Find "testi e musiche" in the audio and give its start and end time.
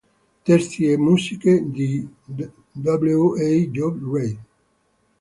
0.45-1.63